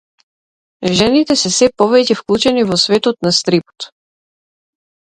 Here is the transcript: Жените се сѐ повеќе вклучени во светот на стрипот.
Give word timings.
Жените 0.99 1.35
се 1.41 1.51
сѐ 1.57 1.75
повеќе 1.83 2.19
вклучени 2.23 2.67
во 2.73 2.81
светот 2.87 3.23
на 3.29 3.37
стрипот. 3.43 3.91